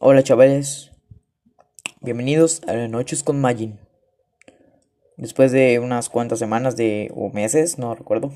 Hola 0.00 0.22
chavales, 0.22 0.92
bienvenidos 2.02 2.62
a 2.68 2.74
noches 2.86 3.24
con 3.24 3.40
Magin. 3.40 3.80
Después 5.16 5.50
de 5.50 5.80
unas 5.80 6.08
cuantas 6.08 6.38
semanas 6.38 6.76
de 6.76 7.10
o 7.16 7.30
meses, 7.30 7.78
no 7.78 7.96
recuerdo, 7.96 8.30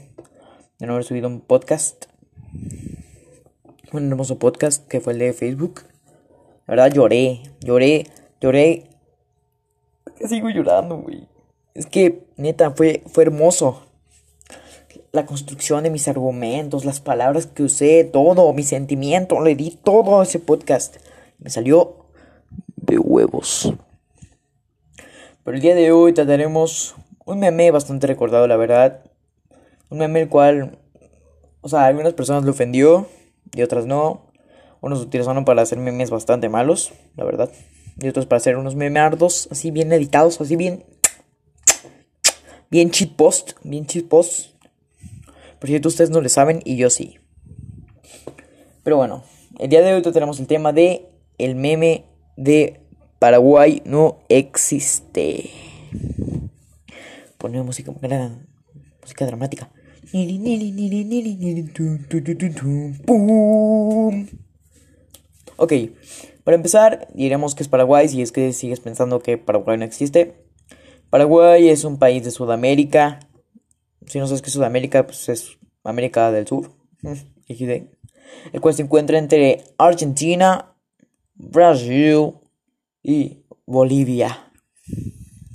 de 0.81 0.89
no 0.89 0.95
haber 0.95 1.05
subido 1.05 1.29
un 1.29 1.41
podcast, 1.41 2.07
un 3.93 4.09
hermoso 4.09 4.41
podcast 4.41 4.89
que 4.89 5.01
fue 5.01 5.13
el 5.13 5.21
de 5.21 5.33
Facebook. 5.35 5.83
La 6.67 6.75
verdad 6.75 6.93
lloré, 6.93 7.43
lloré, 7.61 8.09
lloré. 8.41 8.91
Sigo 10.29 10.51
llorando, 10.51 10.97
güey. 10.97 11.29
Es 11.75 11.87
que 11.87 12.25
neta 12.37 12.73
fue 12.73 13.05
fue 13.07 13.23
hermoso. 13.23 13.87
La 15.13 15.27
construcción 15.27 15.85
de 15.85 15.91
mis 15.91 16.09
argumentos, 16.09 16.85
las 16.85 17.01
palabras 17.01 17.47
que 17.47 17.63
usé, 17.63 18.03
todo, 18.03 18.53
mi 18.53 18.65
sentimiento, 18.65 19.41
le 19.41 19.55
di 19.55 19.79
todo 19.85 20.19
a 20.19 20.25
ese 20.25 20.41
podcast. 20.41 20.97
Me 21.43 21.51
salió 21.51 22.07
de 22.77 22.99
huevos. 22.99 23.75
Pero 25.43 25.57
el 25.57 25.61
día 25.61 25.75
de 25.75 25.91
hoy 25.91 26.13
trataremos 26.13 26.95
un 27.25 27.41
meme 27.41 27.73
bastante 27.73 28.07
recordado, 28.07 28.47
la 28.47 28.57
verdad. 28.57 29.03
Un 29.91 29.99
meme 29.99 30.21
el 30.21 30.29
cual, 30.29 30.79
o 31.61 31.69
sea, 31.69 31.87
algunas 31.87 32.13
personas 32.13 32.45
lo 32.45 32.53
ofendió 32.53 33.09
y 33.53 33.63
otras 33.63 33.87
no. 33.87 34.31
Unos 34.81 35.01
utilizaron 35.01 35.45
para 35.45 35.63
hacer 35.63 35.79
memes 35.79 36.11
bastante 36.11 36.49
malos, 36.49 36.93
la 37.17 37.25
verdad. 37.25 37.51
Y 37.99 38.07
otros 38.07 38.27
para 38.27 38.37
hacer 38.37 38.57
unos 38.57 38.77
memeardos 38.77 39.49
así 39.51 39.73
bien 39.73 39.93
editados, 39.93 40.41
así 40.41 40.55
bien. 40.55 40.85
Bien 42.71 42.93
cheat 42.93 43.17
post, 43.17 43.55
bien 43.65 43.85
cheat 43.85 44.07
post. 44.07 44.55
Por 45.59 45.69
cierto, 45.69 45.89
ustedes 45.89 46.11
no 46.11 46.21
le 46.21 46.29
saben 46.29 46.63
y 46.65 46.77
yo 46.77 46.89
sí. 46.89 47.19
Pero 48.85 48.97
bueno, 48.97 49.25
el 49.59 49.69
día 49.69 49.83
de 49.83 49.93
hoy 49.93 50.03
tenemos 50.03 50.39
el 50.39 50.47
tema 50.47 50.73
de 50.73 51.12
el 51.45 51.55
meme 51.55 52.05
de 52.37 52.81
Paraguay 53.19 53.83
no 53.85 54.19
existe. 54.29 55.51
Ponemos 57.39 57.67
música, 57.67 57.93
música 57.93 59.27
dramática. 59.27 59.71
Ok, 65.57 65.73
para 66.45 66.55
empezar 66.57 67.09
diremos 67.15 67.55
que 67.55 67.63
es 67.63 67.69
Paraguay 67.69 68.09
si 68.09 68.23
es 68.23 68.33
que 68.33 68.53
sigues 68.53 68.81
pensando 68.81 69.21
que 69.21 69.39
Paraguay 69.39 69.79
no 69.79 69.85
existe. 69.85 70.35
Paraguay 71.11 71.69
es 71.69 71.85
un 71.85 71.99
país 71.99 72.25
de 72.25 72.31
Sudamérica. 72.31 73.21
Si 74.07 74.19
no 74.19 74.27
sabes 74.27 74.43
qué 74.43 74.49
es 74.49 74.55
Sudamérica, 74.55 75.07
pues 75.07 75.29
es 75.29 75.59
América 75.85 76.33
del 76.33 76.47
Sur. 76.47 76.73
El 78.53 78.61
cual 78.61 78.75
se 78.75 78.83
encuentra 78.83 79.19
entre 79.19 79.63
Argentina, 79.79 80.72
Brasil 81.43 82.35
y 83.03 83.45
Bolivia. 83.67 84.53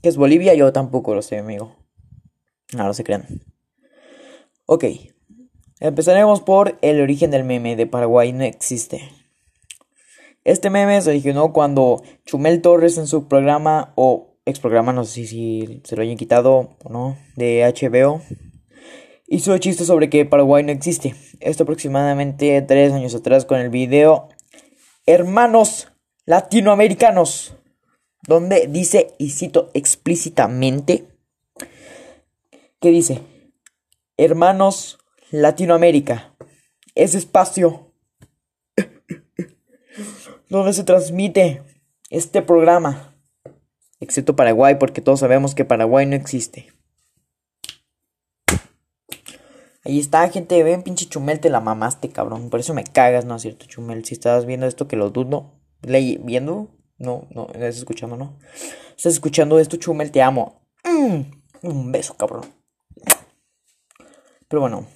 ¿Qué 0.02 0.10
es 0.10 0.18
Bolivia? 0.18 0.54
Yo 0.54 0.74
tampoco 0.74 1.16
lo 1.16 1.22
sé, 1.22 1.38
amigo. 1.38 1.76
No, 2.74 2.84
no 2.84 2.94
se 2.94 3.04
crean. 3.04 3.26
Ok. 4.66 4.86
Empezaremos 5.80 6.42
por 6.42 6.78
el 6.82 7.02
origen 7.02 7.32
del 7.32 7.46
meme 7.46 7.76
de 7.76 7.88
Paraguay 7.88 8.34
no 8.34 8.44
existe. 8.44 9.02
Este 10.44 10.70
meme 10.70 11.02
se 11.02 11.10
originó 11.10 11.54
cuando 11.54 12.04
Chumel 12.26 12.62
Torres 12.62 12.98
en 12.98 13.08
su 13.08 13.28
programa 13.28 13.94
o 13.96 14.36
ex 14.46 14.60
programa, 14.60 14.94
no 14.94 15.06
sé 15.06 15.26
si 15.26 15.82
se 15.84 15.96
lo 15.96 16.02
hayan 16.02 16.18
quitado 16.18 16.76
o 16.84 16.90
no, 16.90 17.18
de 17.36 17.64
HBO, 17.64 18.22
hizo 19.28 19.54
el 19.54 19.60
chiste 19.60 19.86
sobre 19.86 20.10
que 20.10 20.26
Paraguay 20.26 20.64
no 20.64 20.72
existe. 20.72 21.16
Esto 21.40 21.64
aproximadamente 21.64 22.62
tres 22.62 22.94
años 22.94 23.14
atrás 23.16 23.46
con 23.46 23.60
el 23.60 23.70
video 23.70 24.30
Hermanos 25.10 25.88
latinoamericanos, 26.26 27.56
donde 28.28 28.68
dice, 28.68 29.16
y 29.18 29.30
cito 29.30 29.72
explícitamente, 29.74 31.08
que 32.82 32.90
dice, 32.90 33.22
hermanos 34.18 35.00
Latinoamérica, 35.32 36.36
ese 36.94 37.20
espacio 37.20 37.94
donde 40.50 40.74
se 40.74 40.84
transmite 40.84 41.64
este 42.10 42.42
programa, 42.42 43.16
excepto 44.02 44.36
Paraguay, 44.36 44.76
porque 44.76 45.00
todos 45.00 45.22
sabemos 45.22 45.56
que 45.56 45.64
Paraguay 45.64 46.06
no 46.06 46.18
existe. 46.18 46.77
Ahí 49.88 50.00
está, 50.00 50.28
gente. 50.28 50.62
Ven, 50.64 50.84
pinche 50.84 51.06
Chumel, 51.06 51.40
te 51.40 51.50
la 51.50 51.62
mamaste, 51.62 52.10
cabrón. 52.10 52.50
Por 52.50 52.60
eso 52.60 52.74
me 52.74 52.84
cagas, 52.84 53.24
¿no 53.24 53.38
es 53.38 53.44
cierto, 53.44 53.68
Chumel? 53.68 54.04
Si 54.04 54.16
estás 54.16 54.46
viendo 54.46 54.68
esto, 54.68 54.90
que 54.90 54.98
lo 54.98 55.12
dudo. 55.12 55.54
¿Le 55.82 56.18
¿Viendo? 56.22 56.68
No, 56.98 57.26
no, 57.34 57.48
estás 57.54 57.78
escuchando, 57.78 58.18
¿no? 58.18 58.38
Estás 58.98 59.14
escuchando 59.14 59.60
esto, 59.60 59.78
Chumel, 59.78 60.12
te 60.12 60.22
amo. 60.22 60.62
Mm, 60.84 61.22
un 61.70 61.92
beso, 61.94 62.18
cabrón. 62.18 62.44
Pero 64.50 64.60
bueno. 64.60 64.88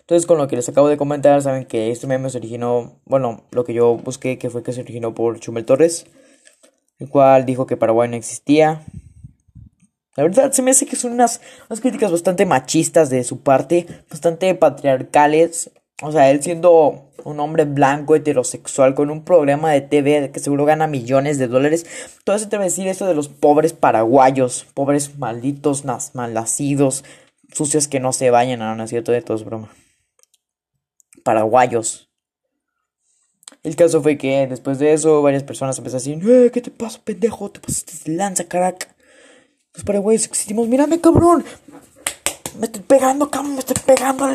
Entonces, 0.00 0.26
con 0.26 0.36
lo 0.36 0.46
que 0.46 0.56
les 0.56 0.68
acabo 0.68 0.88
de 0.88 0.98
comentar, 0.98 1.40
saben 1.40 1.64
que 1.64 1.90
este 1.90 2.06
meme 2.06 2.28
se 2.28 2.36
originó. 2.36 3.00
Bueno, 3.06 3.44
lo 3.50 3.64
que 3.64 3.72
yo 3.72 3.96
busqué, 3.96 4.36
que 4.36 4.50
fue 4.50 4.62
que 4.62 4.74
se 4.74 4.82
originó 4.82 5.14
por 5.14 5.40
Chumel 5.40 5.64
Torres. 5.64 6.04
El 6.98 7.08
cual 7.08 7.46
dijo 7.46 7.64
que 7.64 7.78
Paraguay 7.78 8.10
no 8.10 8.16
existía. 8.16 8.84
La 10.16 10.22
verdad, 10.22 10.50
se 10.52 10.62
me 10.62 10.70
hace 10.70 10.86
que 10.86 10.96
son 10.96 11.12
unas, 11.12 11.40
unas 11.68 11.80
críticas 11.80 12.10
bastante 12.10 12.46
machistas 12.46 13.10
de 13.10 13.22
su 13.22 13.40
parte, 13.40 13.86
bastante 14.10 14.54
patriarcales. 14.54 15.70
O 16.02 16.10
sea, 16.10 16.30
él 16.30 16.42
siendo 16.42 17.10
un 17.24 17.40
hombre 17.40 17.64
blanco, 17.64 18.14
heterosexual, 18.14 18.94
con 18.94 19.10
un 19.10 19.24
programa 19.24 19.72
de 19.72 19.82
TV 19.82 20.30
que 20.30 20.40
seguro 20.40 20.64
gana 20.64 20.86
millones 20.86 21.38
de 21.38 21.48
dólares. 21.48 21.86
Todo 22.24 22.38
se 22.38 22.46
debe 22.46 22.64
decir 22.64 22.86
eso 22.88 23.06
de 23.06 23.14
los 23.14 23.28
pobres 23.28 23.74
paraguayos, 23.74 24.66
pobres 24.74 25.18
malditos, 25.18 25.84
malnacidos, 26.14 27.04
sucios 27.52 27.88
que 27.88 28.00
no 28.00 28.12
se 28.12 28.30
bañan, 28.30 28.60
no, 28.60 28.74
no 28.74 28.84
es 28.84 28.90
cierto, 28.90 29.12
de 29.12 29.22
todo 29.22 29.36
es 29.36 29.44
broma. 29.44 29.68
Paraguayos. 31.24 32.08
El 33.62 33.74
caso 33.74 34.00
fue 34.00 34.16
que 34.16 34.46
después 34.46 34.78
de 34.78 34.92
eso, 34.92 35.20
varias 35.22 35.42
personas 35.42 35.76
empezaron 35.76 36.00
a 36.00 36.22
decir, 36.22 36.30
eh, 36.30 36.50
¿qué 36.52 36.60
te 36.60 36.70
pasa, 36.70 37.00
pendejo? 37.04 37.50
Te 37.50 37.60
pasaste 37.60 38.12
lanza, 38.12 38.44
caraca. 38.44 38.95
Los 39.76 39.84
paraguayos 39.84 40.24
existimos. 40.24 40.66
Mírame, 40.66 41.00
cabrón. 41.00 41.44
Me 42.58 42.66
estoy 42.66 42.82
pegando, 42.82 43.30
cabrón. 43.30 43.54
Me 43.54 43.60
estoy 43.60 43.76
pegando. 43.84 44.26
Me 44.26 44.32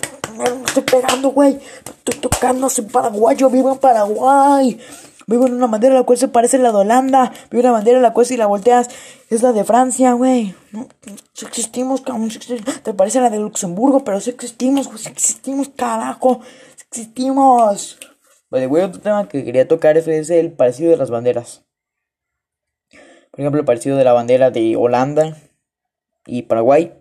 estoy 0.65 0.83
pegando, 0.83 1.29
güey. 1.29 1.59
Estoy 1.83 2.19
tocando. 2.21 2.69
Soy 2.69 2.85
paraguayo. 2.85 3.49
Vivo 3.49 3.73
en 3.73 3.79
Paraguay. 3.79 4.79
Vivo 5.27 5.47
en 5.47 5.53
una 5.53 5.67
bandera 5.67 5.95
la 5.95 6.03
cual 6.03 6.17
se 6.17 6.27
parece 6.27 6.57
a 6.57 6.59
la 6.59 6.71
de 6.71 6.77
Holanda. 6.77 7.31
Vivo 7.49 7.61
en 7.61 7.65
una 7.67 7.71
bandera 7.71 7.99
la 7.99 8.13
cual 8.13 8.25
si 8.25 8.37
la 8.37 8.45
volteas 8.45 8.89
es 9.29 9.41
la 9.41 9.51
de 9.51 9.63
Francia, 9.63 10.13
güey. 10.13 10.53
No, 10.71 10.87
si 11.33 11.45
existimos, 11.45 12.01
cabrón. 12.01 12.29
Te 12.83 12.93
parece 12.93 13.19
a 13.19 13.21
la 13.21 13.29
de 13.29 13.39
Luxemburgo, 13.39 14.03
pero 14.03 14.19
si 14.19 14.29
existimos, 14.29 14.87
güey. 14.87 14.99
Si 14.99 15.09
existimos, 15.09 15.69
carajo. 15.69 16.41
Si 16.75 16.83
existimos. 17.01 17.97
Vale, 18.49 18.67
güey, 18.67 18.83
otro 18.83 19.01
tema 19.01 19.27
que 19.27 19.43
quería 19.43 19.67
tocar 19.67 19.97
es 19.97 20.29
el 20.29 20.51
parecido 20.51 20.91
de 20.91 20.97
las 20.97 21.09
banderas. 21.09 21.63
Por 23.31 23.39
ejemplo, 23.39 23.59
el 23.59 23.65
parecido 23.65 23.97
de 23.97 24.03
la 24.03 24.13
bandera 24.13 24.51
de 24.51 24.75
Holanda 24.75 25.37
y 26.25 26.43
Paraguay, 26.43 26.93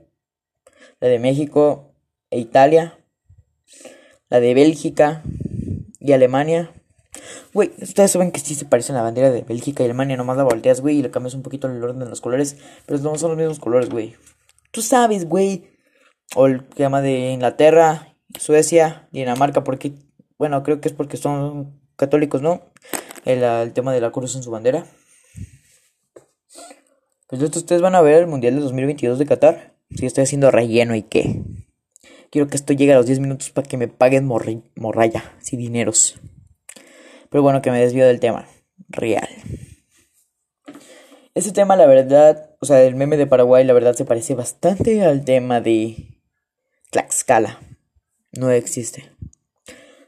la 1.01 1.09
de 1.09 1.19
México 1.19 1.95
e 2.31 2.39
Italia, 2.39 2.99
la 4.29 4.41
de 4.41 4.55
Bélgica 4.55 5.23
y 5.99 6.13
Alemania. 6.13 6.73
Güey, 7.53 7.73
ustedes 7.83 8.13
saben 8.13 8.31
que 8.31 8.39
sí 8.39 8.55
se 8.55 8.65
parecen 8.65 8.95
la 8.95 9.03
bandera 9.03 9.31
de 9.31 9.43
Bélgica 9.43 9.83
y 9.83 9.87
Alemania, 9.87 10.17
nomás 10.17 10.37
la 10.37 10.45
volteas, 10.45 10.81
güey, 10.81 10.99
y 10.99 11.03
le 11.03 11.11
cambias 11.11 11.35
un 11.35 11.43
poquito 11.43 11.67
el 11.67 11.83
orden 11.83 11.99
de 11.99 12.07
los 12.07 12.21
colores, 12.21 12.57
pero 12.87 13.01
no 13.01 13.19
son 13.19 13.31
los 13.31 13.39
mismos 13.39 13.59
colores, 13.59 13.91
güey. 13.91 14.15
Tú 14.71 14.83
sabes, 14.83 15.29
güey. 15.29 15.69
O 16.37 16.47
el 16.47 16.65
que 16.69 16.85
llama 16.85 17.03
de 17.03 17.33
Inglaterra, 17.33 18.17
Suecia, 18.39 19.09
Dinamarca, 19.11 19.65
porque, 19.65 19.95
bueno, 20.39 20.63
creo 20.63 20.81
que 20.81 20.87
es 20.87 20.95
porque 20.95 21.17
son 21.17 21.81
católicos, 21.97 22.41
¿no? 22.41 22.71
El 23.25 23.73
tema 23.73 23.93
de 23.93 24.01
la 24.01 24.13
cruz 24.13 24.37
en 24.37 24.45
su 24.45 24.53
bandera. 24.53 24.87
Pues 27.31 27.41
esto 27.43 27.61
ustedes 27.61 27.81
van 27.81 27.95
a 27.95 28.01
ver 28.01 28.23
el 28.23 28.27
Mundial 28.27 28.57
de 28.57 28.61
2022 28.61 29.17
de 29.21 29.25
Qatar. 29.25 29.77
Si 29.95 30.05
estoy 30.05 30.25
haciendo 30.25 30.51
relleno 30.51 30.97
y 30.97 31.03
qué. 31.03 31.43
Quiero 32.29 32.49
que 32.49 32.57
esto 32.57 32.73
llegue 32.73 32.93
a 32.93 32.97
los 32.97 33.07
10 33.07 33.21
minutos 33.21 33.51
para 33.51 33.69
que 33.69 33.77
me 33.77 33.87
paguen 33.87 34.27
morraya, 34.27 35.33
sin 35.41 35.61
dineros. 35.61 36.19
Pero 37.29 37.43
bueno, 37.43 37.63
que 37.63 37.71
me 37.71 37.81
desvío 37.81 38.05
del 38.05 38.19
tema. 38.19 38.49
Real. 38.89 39.29
Este 41.37 41.53
tema, 41.53 41.77
la 41.77 41.87
verdad, 41.87 42.57
o 42.61 42.67
sea, 42.67 42.83
el 42.83 42.97
meme 42.97 43.17
de 43.17 43.29
Paraguay, 43.29 43.65
la 43.65 43.75
verdad, 43.75 43.95
se 43.95 44.05
parece 44.05 44.35
bastante 44.35 45.05
al 45.05 45.25
tema 45.25 45.61
de 45.61 46.19
Tlaxcala. 46.91 47.61
No 48.33 48.51
existe. 48.51 49.13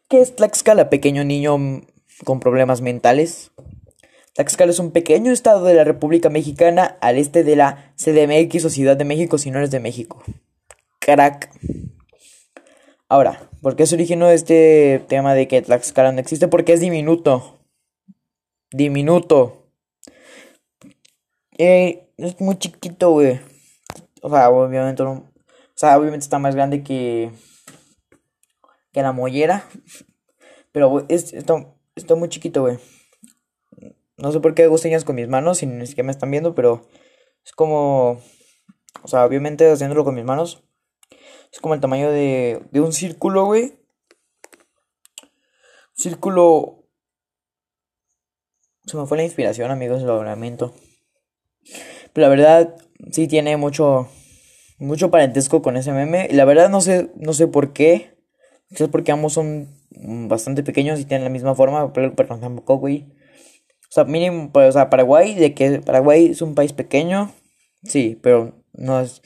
¿Qué 0.09 0.21
es 0.21 0.35
Tlaxcala? 0.35 0.91
Pequeño 0.91 1.23
niño 1.23 1.57
con 2.25 2.41
problemas 2.41 2.81
mentales. 2.81 3.53
Tlaxcala 4.35 4.71
es 4.71 4.79
un 4.79 4.93
pequeño 4.93 5.31
estado 5.31 5.65
de 5.65 5.75
la 5.75 5.85
República 5.85 6.31
Mexicana 6.31 6.97
al 7.01 7.19
este 7.19 7.45
de 7.45 7.57
la 7.57 7.95
CDMX 7.97 8.65
o 8.65 8.71
Ciudad 8.71 8.97
de 8.97 9.05
México 9.05 9.37
si 9.37 9.51
no 9.51 9.59
eres 9.59 9.71
de 9.71 9.81
México. 9.81 10.23
Crack. 11.01 11.51
Ahora, 13.09 13.51
¿por 13.61 13.77
qué 13.77 13.85
se 13.85 13.95
originó 13.95 14.31
este 14.31 15.05
tema 15.07 15.35
de 15.35 15.49
que 15.49 15.61
Tlaxcala 15.61 16.13
no 16.13 16.21
existe? 16.21 16.49
Porque 16.49 16.73
es 16.73 16.81
diminuto. 16.81 17.59
Diminuto. 18.71 19.69
Eh, 21.59 22.09
es 22.17 22.41
muy 22.41 22.57
chiquito, 22.57 23.11
güey. 23.11 23.39
O 24.23 24.31
sea, 24.31 24.49
obviamente 24.49 25.03
no. 25.03 25.13
O 25.13 25.75
sea, 25.75 25.99
obviamente 25.99 26.25
está 26.25 26.39
más 26.39 26.55
grande 26.55 26.83
que. 26.83 27.31
Que 28.93 29.03
la 29.03 29.13
mollera. 29.13 29.69
Pero, 30.73 30.89
güey, 30.89 31.05
es, 31.11 31.35
está, 31.35 31.55
está 31.95 32.15
muy 32.15 32.31
chiquito, 32.31 32.63
güey. 32.63 32.79
No 34.23 34.31
sé 34.31 34.39
por 34.39 34.55
qué 34.55 34.63
hago 34.63 34.79
señas 34.79 35.05
con 35.05 35.17
mis 35.17 35.27
manos, 35.27 35.59
si 35.59 35.67
ni 35.67 35.85
siquiera 35.85 36.07
me 36.07 36.13
están 36.13 36.31
viendo, 36.31 36.55
pero 36.55 36.87
es 37.45 37.51
como. 37.51 38.21
O 39.03 39.09
sea, 39.09 39.25
obviamente 39.25 39.69
haciéndolo 39.69 40.05
con 40.05 40.15
mis 40.15 40.25
manos. 40.25 40.63
Es 41.53 41.59
como 41.59 41.75
el 41.75 41.81
tamaño 41.81 42.09
de, 42.09 42.63
de 42.71 42.81
un 42.81 42.93
círculo, 42.93 43.47
güey. 43.47 43.73
Círculo. 45.95 46.85
Se 48.87 48.97
me 48.97 49.07
fue 49.07 49.17
la 49.17 49.25
inspiración, 49.25 49.73
amigos, 49.73 50.03
lo 50.03 50.23
lamento. 50.23 50.73
Pero 52.13 52.29
la 52.29 52.29
verdad, 52.29 52.77
sí 53.11 53.27
tiene 53.27 53.57
mucho. 53.57 54.09
Mucho 54.79 55.11
parentesco 55.11 55.63
con 55.63 55.77
ese 55.77 55.91
meme. 55.91 56.29
Y 56.31 56.35
la 56.35 56.45
verdad 56.45 56.69
no 56.69 56.81
sé, 56.81 57.11
no 57.17 57.33
sé 57.33 57.49
por 57.49 57.73
qué. 57.73 58.17
Quizás 58.69 58.89
porque 58.89 59.11
ambos 59.11 59.33
son 59.33 59.69
bastante 60.29 60.63
pequeños 60.63 61.01
y 61.01 61.07
tienen 61.07 61.25
la 61.25 61.31
misma 61.31 61.57
forma, 61.57 61.93
pero, 61.93 62.15
pero 62.15 62.39
tampoco, 62.39 62.77
güey. 62.77 63.21
O 63.93 63.95
sea, 63.95 64.05
mínimo, 64.05 64.51
pues, 64.51 64.71
o 64.71 64.73
sea, 64.73 64.89
Paraguay, 64.89 65.35
de 65.35 65.53
que 65.53 65.81
Paraguay 65.81 66.29
es 66.29 66.41
un 66.41 66.55
país 66.55 66.73
pequeño, 66.73 67.31
sí, 67.85 68.19
pero 68.23 68.55
no 68.73 68.99
es... 69.01 69.21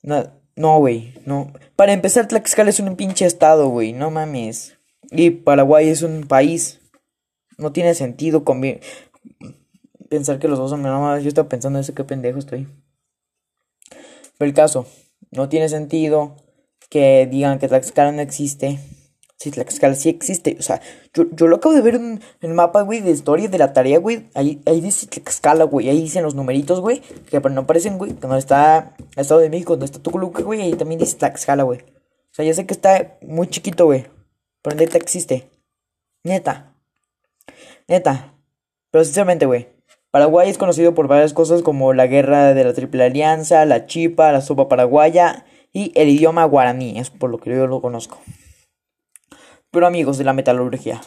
No, 0.00 0.78
güey, 0.78 1.12
no. 1.26 1.52
Para 1.76 1.92
empezar, 1.92 2.26
Tlaxcala 2.26 2.70
es 2.70 2.80
un 2.80 2.96
pinche 2.96 3.26
estado, 3.26 3.68
güey, 3.68 3.92
no 3.92 4.10
mames. 4.10 4.78
Y 5.10 5.28
Paraguay 5.28 5.90
es 5.90 6.00
un 6.00 6.26
país. 6.26 6.80
No 7.58 7.72
tiene 7.72 7.92
sentido 7.92 8.44
pensar 10.08 10.38
que 10.38 10.48
los 10.48 10.58
dos 10.58 10.70
son... 10.70 10.80
No, 10.80 11.18
yo 11.18 11.28
estaba 11.28 11.50
pensando 11.50 11.78
eso, 11.78 11.94
qué 11.94 12.02
pendejo 12.02 12.38
estoy. 12.38 12.66
Pero 14.38 14.48
el 14.48 14.54
caso, 14.54 14.86
no 15.30 15.50
tiene 15.50 15.68
sentido 15.68 16.36
que 16.88 17.28
digan 17.30 17.58
que 17.58 17.68
Tlaxcala 17.68 18.12
no 18.12 18.22
existe. 18.22 18.80
Si 19.38 19.50
Tlaxcala 19.50 19.94
sí 19.94 20.08
existe. 20.08 20.56
O 20.58 20.62
sea, 20.62 20.80
yo, 21.12 21.24
yo 21.32 21.46
lo 21.46 21.56
acabo 21.56 21.74
de 21.74 21.82
ver 21.82 21.96
en 21.96 22.20
el 22.40 22.54
mapa, 22.54 22.82
güey, 22.82 23.00
de 23.00 23.10
historia 23.10 23.48
de 23.48 23.58
la 23.58 23.72
tarea, 23.72 23.98
güey. 23.98 24.28
Ahí, 24.34 24.62
ahí 24.64 24.80
dice 24.80 25.06
Tlaxcala, 25.06 25.64
güey. 25.64 25.90
Ahí 25.90 26.00
dicen 26.00 26.22
los 26.22 26.34
numeritos, 26.34 26.80
güey. 26.80 27.02
Que 27.30 27.38
no 27.40 27.60
aparecen, 27.60 27.98
güey. 27.98 28.14
Cuando 28.14 28.38
está 28.38 28.94
el 28.98 29.20
Estado 29.20 29.40
de 29.40 29.50
México, 29.50 29.74
donde 29.74 29.86
está 29.86 29.98
Tuculuca, 29.98 30.42
güey. 30.42 30.62
Ahí 30.62 30.72
también 30.74 30.98
dice 30.98 31.16
Tlaxcala, 31.18 31.64
güey. 31.64 31.80
O 31.80 32.34
sea, 32.36 32.44
ya 32.44 32.54
sé 32.54 32.66
que 32.66 32.72
está 32.72 33.18
muy 33.20 33.48
chiquito, 33.48 33.84
güey. 33.84 34.06
Pero 34.62 34.76
neta 34.76 34.96
existe. 34.96 35.50
Neta. 36.24 36.74
Neta. 37.88 38.34
Pero 38.90 39.04
sinceramente, 39.04 39.44
güey. 39.44 39.68
Paraguay 40.10 40.48
es 40.48 40.56
conocido 40.56 40.94
por 40.94 41.08
varias 41.08 41.34
cosas 41.34 41.60
como 41.60 41.92
la 41.92 42.06
guerra 42.06 42.54
de 42.54 42.64
la 42.64 42.72
Triple 42.72 43.04
Alianza, 43.04 43.66
la 43.66 43.84
chipa, 43.84 44.32
la 44.32 44.40
sopa 44.40 44.66
paraguaya 44.66 45.44
y 45.74 45.92
el 45.94 46.08
idioma 46.08 46.44
guaraní. 46.46 46.98
Es 46.98 47.10
por 47.10 47.28
lo 47.28 47.38
que 47.38 47.50
yo 47.50 47.66
lo 47.66 47.82
conozco. 47.82 48.18
Pero 49.76 49.86
amigos 49.86 50.16
de 50.16 50.24
la 50.24 50.32
metalurgia, 50.32 51.02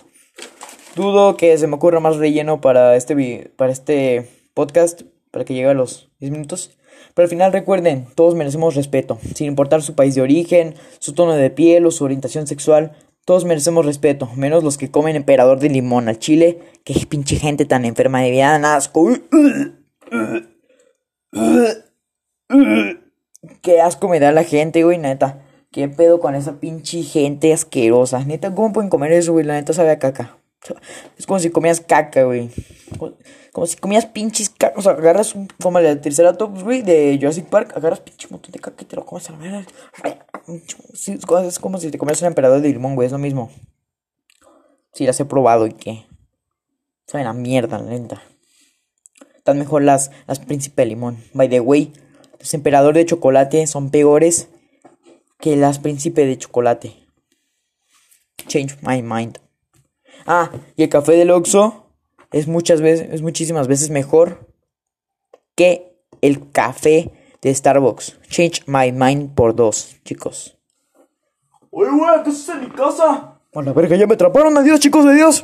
dudo 0.96 1.38
que 1.38 1.58
se 1.58 1.66
me 1.66 1.78
ocurra 1.78 2.00
más 2.00 2.18
relleno 2.18 2.62
para 2.62 2.96
este, 2.96 3.52
para 3.56 3.72
este 3.72 4.30
podcast, 4.54 5.02
para 5.32 5.44
que 5.44 5.56
llegue 5.56 5.70
a 5.70 5.74
los 5.74 6.12
10 6.20 6.34
minutos. 6.34 6.78
Pero 7.16 7.24
al 7.24 7.30
final 7.32 7.52
recuerden, 7.52 8.06
todos 8.14 8.36
merecemos 8.36 8.76
respeto, 8.76 9.18
sin 9.34 9.48
importar 9.48 9.82
su 9.82 9.96
país 9.96 10.14
de 10.14 10.22
origen, 10.22 10.76
su 11.00 11.14
tono 11.14 11.34
de 11.34 11.50
piel 11.50 11.88
o 11.88 11.90
su 11.90 12.04
orientación 12.04 12.46
sexual. 12.46 12.96
Todos 13.26 13.44
merecemos 13.44 13.88
respeto, 13.88 14.30
menos 14.36 14.64
los 14.64 14.78
que 14.78 14.92
comen 14.92 15.16
emperador 15.16 15.58
de 15.58 15.70
limón 15.70 16.08
al 16.08 16.20
chile. 16.20 16.60
Que 16.84 16.94
pinche 17.10 17.38
gente 17.38 17.66
tan 17.66 17.86
enferma 17.86 18.22
de 18.22 18.30
vida, 18.30 18.76
asco. 18.76 19.10
Qué 23.64 23.82
asco 23.82 24.08
me 24.08 24.20
da 24.20 24.32
la 24.32 24.44
gente, 24.44 24.84
güey, 24.84 25.00
neta. 25.00 25.49
¿Qué 25.72 25.88
pedo 25.88 26.20
con 26.20 26.34
esa 26.34 26.60
pinche 26.60 27.04
gente 27.04 27.54
asquerosa? 27.54 28.24
Neta, 28.26 28.54
¿cómo 28.56 28.74
pueden 28.74 28.90
comer 28.90 29.12
eso, 29.12 29.34
güey? 29.34 29.46
La 29.46 29.54
neta 29.54 29.72
sabe 29.74 29.92
a 29.92 30.00
caca. 30.00 30.38
Es 31.18 31.28
como 31.28 31.40
si 31.40 31.52
comías 31.52 31.80
caca, 31.80 32.24
güey. 32.24 32.50
Como 33.52 33.68
si 33.68 33.78
comías 33.78 34.08
pinches 34.08 34.50
caca. 34.50 34.80
O 34.80 34.82
sea, 34.82 34.94
agarras 34.94 35.36
un, 35.36 35.48
como 35.62 35.78
el 35.78 36.02
Triceratops, 36.02 36.64
güey, 36.64 36.82
de 36.82 37.18
Jurassic 37.20 37.46
Park. 37.46 37.74
Agarras 37.76 38.00
pinche 38.00 38.28
montón 38.32 38.52
de 38.52 38.60
caca 38.60 38.82
y 38.82 38.86
te 38.86 38.96
lo 38.96 39.06
comes 39.06 39.30
a 39.30 39.34
la 39.34 39.38
verga. 39.38 39.66
es 41.46 41.60
como 41.60 41.78
si 41.78 41.92
te 41.92 42.00
comieras 42.00 42.22
un 42.22 42.28
emperador 42.28 42.62
de 42.62 42.70
limón, 42.70 42.96
güey. 42.96 43.06
Es 43.06 43.12
lo 43.12 43.20
mismo. 43.20 43.52
Sí, 44.94 45.06
las 45.06 45.20
he 45.20 45.26
probado 45.26 45.68
y 45.68 45.74
qué. 45.74 46.08
Saben 47.06 47.28
a 47.28 47.34
mierda, 47.34 47.78
la 47.78 47.92
neta. 47.92 48.24
Están 49.36 49.60
mejor 49.60 49.84
las, 49.84 50.10
las 50.26 50.40
príncipe 50.40 50.82
de 50.82 50.88
limón. 50.88 51.24
By 51.34 51.48
the 51.48 51.60
way, 51.60 51.94
los 52.40 52.54
emperadores 52.56 53.02
de 53.02 53.06
chocolate 53.06 53.68
son 53.68 53.92
peores 53.92 54.50
que 55.40 55.56
las 55.56 55.80
príncipe 55.80 56.26
de 56.26 56.38
chocolate. 56.38 56.96
Change 58.48 58.78
my 58.82 59.02
mind. 59.02 59.40
Ah, 60.26 60.52
y 60.76 60.84
el 60.84 60.90
café 60.90 61.14
del 61.14 61.32
Oxxo 61.32 61.86
es 62.32 62.48
muchas 62.48 62.82
veces, 62.82 63.10
es 63.12 63.22
muchísimas 63.22 63.68
veces 63.68 63.90
mejor 63.90 64.48
que 65.56 65.96
el 66.22 66.52
café 66.52 67.12
de 67.42 67.54
Starbucks. 67.54 68.20
Change 68.30 68.64
my 68.68 68.92
mind 68.92 69.34
por 69.34 69.56
dos, 69.56 69.96
chicos. 70.04 70.58
Oye, 71.72 71.90
güey, 71.92 72.24
¿qué 72.24 72.30
haces 72.30 72.50
en 72.50 72.62
mi 72.62 72.70
casa? 72.72 73.40
Bueno, 73.54 73.74
verga, 73.74 73.96
ya 73.96 74.08
me 74.08 74.14
atraparon. 74.14 74.58
Adiós, 74.58 74.80
chicos, 74.80 75.06
adiós. 75.06 75.38